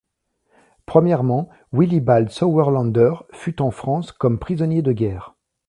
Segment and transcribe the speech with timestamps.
[0.87, 5.35] Premièrement, Willibald Sauerländer fut en France comme prisonnier de guerre.